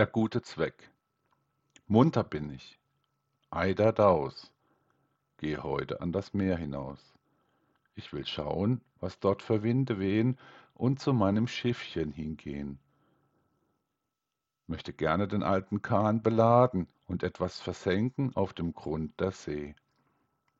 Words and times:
Der 0.00 0.06
gute 0.06 0.40
Zweck. 0.40 0.90
Munter 1.86 2.24
bin 2.24 2.48
ich. 2.48 2.80
Eider 3.50 3.92
daus. 3.92 4.50
Gehe 5.36 5.62
heute 5.62 6.00
an 6.00 6.10
das 6.10 6.32
Meer 6.32 6.56
hinaus. 6.56 7.12
Ich 7.96 8.10
will 8.14 8.24
schauen, 8.24 8.80
was 8.98 9.20
dort 9.20 9.42
für 9.42 9.62
Winde 9.62 9.98
wehen 9.98 10.38
und 10.72 11.00
zu 11.00 11.12
meinem 11.12 11.46
Schiffchen 11.46 12.12
hingehen. 12.12 12.78
Möchte 14.66 14.94
gerne 14.94 15.28
den 15.28 15.42
alten 15.42 15.82
Kahn 15.82 16.22
beladen 16.22 16.86
und 17.06 17.22
etwas 17.22 17.60
versenken 17.60 18.34
auf 18.34 18.54
dem 18.54 18.72
Grund 18.72 19.20
der 19.20 19.32
See. 19.32 19.74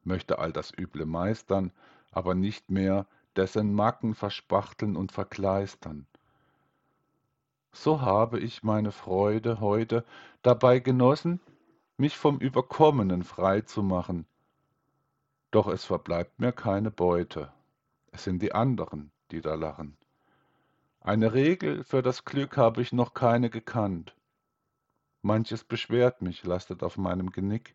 Möchte 0.05 0.39
all 0.39 0.53
das 0.53 0.71
Üble 0.71 1.07
meistern, 1.07 1.73
aber 2.11 2.35
nicht 2.35 2.71
mehr 2.71 3.07
dessen 3.37 3.73
Macken 3.73 4.15
verspachteln 4.15 4.97
und 4.97 5.13
verkleistern 5.13 6.07
so 7.73 8.01
habe 8.01 8.39
ich 8.41 8.63
meine 8.63 8.93
Freude 8.93 9.61
heute 9.61 10.05
dabei 10.43 10.81
genossen, 10.81 11.41
mich 11.97 12.17
vom 12.17 12.39
Überkommenen 12.39 13.23
frei 13.23 13.61
zu 13.61 13.83
machen. 13.83 14.27
Doch 15.51 15.67
es 15.67 15.85
verbleibt 15.85 16.39
mir 16.41 16.53
keine 16.53 16.91
Beute. 16.91 17.53
Es 18.13 18.25
sind 18.25 18.41
die 18.41 18.53
anderen, 18.53 19.13
die 19.31 19.41
da 19.41 19.55
lachen. 19.55 19.97
Eine 21.01 21.33
Regel 21.33 21.85
für 21.85 22.03
das 22.03 22.25
Glück 22.25 22.57
habe 22.57 22.83
ich 22.83 22.93
noch 22.93 23.15
keine 23.15 23.51
gekannt. 23.51 24.15
Manches 25.23 25.65
beschwert 25.65 26.23
mich, 26.23 26.45
lastet 26.45 26.83
auf 26.83 26.97
meinem 26.97 27.31
Genick. 27.31 27.75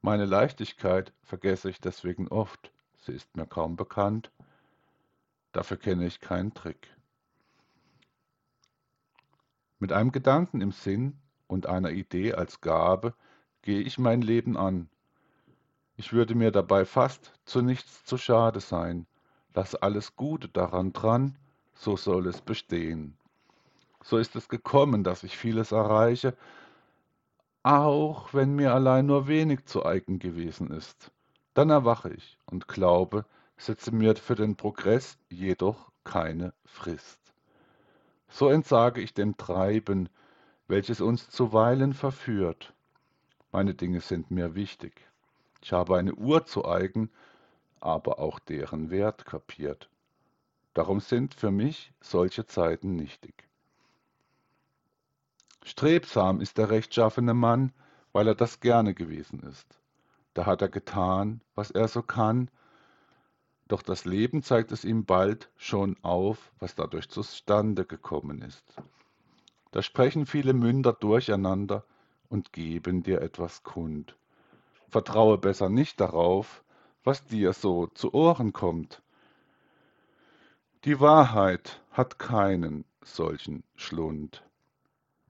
Meine 0.00 0.26
Leichtigkeit 0.26 1.12
vergesse 1.22 1.70
ich 1.70 1.80
deswegen 1.80 2.28
oft, 2.28 2.72
sie 2.98 3.12
ist 3.12 3.36
mir 3.36 3.46
kaum 3.46 3.76
bekannt. 3.76 4.30
Dafür 5.52 5.76
kenne 5.76 6.06
ich 6.06 6.20
keinen 6.20 6.54
Trick. 6.54 6.88
Mit 9.80 9.92
einem 9.92 10.12
Gedanken 10.12 10.60
im 10.60 10.72
Sinn 10.72 11.16
und 11.46 11.66
einer 11.66 11.90
Idee 11.90 12.34
als 12.34 12.60
Gabe 12.60 13.14
gehe 13.62 13.80
ich 13.80 13.98
mein 13.98 14.20
Leben 14.20 14.58
an. 14.58 14.90
Ich 15.96 16.12
würde 16.12 16.34
mir 16.34 16.50
dabei 16.50 16.84
fast 16.84 17.32
zu 17.46 17.62
nichts 17.62 18.04
zu 18.04 18.18
schade 18.18 18.60
sein. 18.60 19.06
Lass 19.54 19.74
alles 19.74 20.16
Gute 20.16 20.48
daran 20.48 20.92
dran, 20.92 21.38
so 21.74 21.96
soll 21.96 22.26
es 22.26 22.42
bestehen. 22.42 23.16
So 24.02 24.18
ist 24.18 24.36
es 24.36 24.50
gekommen, 24.50 25.02
dass 25.02 25.24
ich 25.24 25.38
vieles 25.38 25.72
erreiche, 25.72 26.36
auch 27.62 28.34
wenn 28.34 28.54
mir 28.54 28.74
allein 28.74 29.06
nur 29.06 29.28
wenig 29.28 29.64
zu 29.64 29.86
eigen 29.86 30.18
gewesen 30.18 30.70
ist. 30.70 31.10
Dann 31.54 31.70
erwache 31.70 32.10
ich 32.10 32.38
und 32.44 32.68
glaube, 32.68 33.24
setze 33.56 33.92
mir 33.92 34.14
für 34.16 34.34
den 34.34 34.56
Progress 34.56 35.16
jedoch 35.30 35.90
keine 36.04 36.52
Frist. 36.66 37.19
So 38.30 38.48
entsage 38.48 39.00
ich 39.00 39.12
dem 39.12 39.36
Treiben, 39.36 40.08
welches 40.68 41.00
uns 41.00 41.28
zuweilen 41.28 41.92
verführt. 41.92 42.72
Meine 43.52 43.74
Dinge 43.74 44.00
sind 44.00 44.30
mir 44.30 44.54
wichtig. 44.54 44.92
Ich 45.60 45.72
habe 45.72 45.98
eine 45.98 46.14
Uhr 46.14 46.46
zu 46.46 46.64
eigen, 46.64 47.10
aber 47.80 48.18
auch 48.20 48.38
deren 48.38 48.90
Wert 48.90 49.26
kapiert. 49.26 49.90
Darum 50.74 51.00
sind 51.00 51.34
für 51.34 51.50
mich 51.50 51.92
solche 52.00 52.46
Zeiten 52.46 52.94
nichtig. 52.94 53.34
Strebsam 55.64 56.40
ist 56.40 56.58
der 56.58 56.70
rechtschaffene 56.70 57.34
Mann, 57.34 57.72
weil 58.12 58.28
er 58.28 58.34
das 58.34 58.60
gerne 58.60 58.94
gewesen 58.94 59.40
ist. 59.40 59.78
Da 60.34 60.46
hat 60.46 60.62
er 60.62 60.68
getan, 60.68 61.40
was 61.54 61.70
er 61.70 61.88
so 61.88 62.02
kann, 62.02 62.50
doch 63.70 63.82
das 63.82 64.04
Leben 64.04 64.42
zeigt 64.42 64.72
es 64.72 64.84
ihm 64.84 65.04
bald 65.04 65.50
schon 65.56 65.96
auf, 66.02 66.52
was 66.58 66.74
dadurch 66.74 67.08
zustande 67.08 67.84
gekommen 67.84 68.42
ist. 68.42 68.64
Da 69.70 69.82
sprechen 69.82 70.26
viele 70.26 70.52
Münder 70.52 70.92
durcheinander 70.92 71.84
und 72.28 72.52
geben 72.52 73.02
dir 73.02 73.20
etwas 73.22 73.62
kund. 73.62 74.16
Vertraue 74.88 75.38
besser 75.38 75.68
nicht 75.68 76.00
darauf, 76.00 76.64
was 77.04 77.24
dir 77.24 77.52
so 77.52 77.86
zu 77.86 78.12
Ohren 78.12 78.52
kommt. 78.52 79.02
Die 80.84 80.98
Wahrheit 80.98 81.80
hat 81.92 82.18
keinen 82.18 82.84
solchen 83.02 83.62
Schlund. 83.76 84.42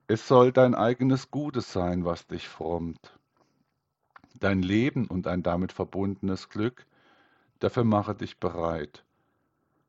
Es 0.07 0.27
soll 0.27 0.51
dein 0.51 0.73
eigenes 0.73 1.29
Gutes 1.29 1.71
sein, 1.71 2.05
was 2.05 2.25
dich 2.25 2.47
frommt. 2.47 3.19
Dein 4.33 4.63
Leben 4.63 5.07
und 5.07 5.27
ein 5.27 5.43
damit 5.43 5.71
verbundenes 5.71 6.49
Glück 6.49 6.87
Dafür 7.61 7.85
mache 7.85 8.13
dich 8.13 8.39
bereit. 8.39 9.05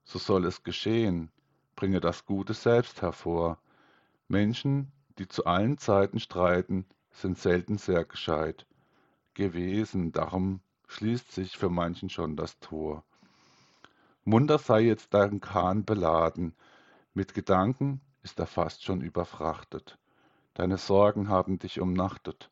So 0.04 0.20
soll 0.20 0.46
es 0.46 0.62
geschehen. 0.62 1.32
Bringe 1.74 2.00
das 2.00 2.24
Gute 2.24 2.54
selbst 2.54 3.02
hervor. 3.02 3.58
Menschen, 4.28 4.92
die 5.18 5.26
zu 5.26 5.44
allen 5.44 5.78
Zeiten 5.78 6.20
streiten, 6.20 6.86
sind 7.10 7.38
selten 7.38 7.78
sehr 7.78 8.04
gescheit 8.04 8.64
gewesen, 9.34 10.12
darum 10.12 10.60
schließt 10.88 11.32
sich 11.32 11.56
für 11.56 11.70
manchen 11.70 12.10
schon 12.10 12.36
das 12.36 12.58
Tor. 12.60 13.04
Munter 14.24 14.58
sei 14.58 14.82
jetzt 14.82 15.14
dein 15.14 15.40
Kahn 15.40 15.84
beladen, 15.84 16.54
mit 17.14 17.34
Gedanken 17.34 18.00
ist 18.22 18.38
er 18.38 18.46
fast 18.46 18.84
schon 18.84 19.00
überfrachtet. 19.00 19.98
Deine 20.54 20.78
Sorgen 20.78 21.28
haben 21.28 21.58
dich 21.58 21.80
umnachtet. 21.80 22.50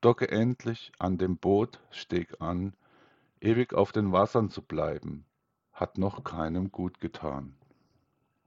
Docke 0.00 0.30
endlich 0.30 0.92
an 0.98 1.18
dem 1.18 1.36
Boot, 1.36 1.80
steg 1.90 2.40
an, 2.40 2.72
Ewig 3.42 3.74
auf 3.74 3.90
den 3.90 4.12
Wassern 4.12 4.50
zu 4.50 4.62
bleiben, 4.62 5.26
hat 5.72 5.98
noch 5.98 6.22
keinem 6.22 6.70
gut 6.70 7.00
getan. 7.00 7.58